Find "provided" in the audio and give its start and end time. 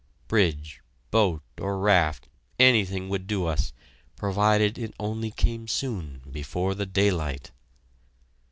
4.15-4.91